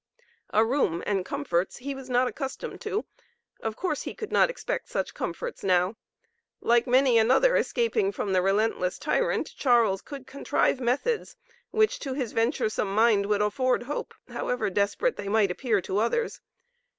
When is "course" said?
3.75-4.01